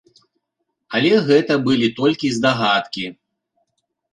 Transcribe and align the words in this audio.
Але 0.99 1.11
гэта 1.27 1.53
былі 1.67 1.87
толькі 1.99 2.33
здагадкі. 2.39 3.05